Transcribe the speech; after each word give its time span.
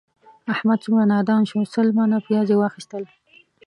محمود 0.47 0.79
څومره 0.85 1.03
نادان 1.13 1.41
شو، 1.49 1.59
سل 1.73 1.87
منه 1.97 2.17
پیاز 2.27 2.47
یې 2.51 2.57
واخیستل 2.59 3.03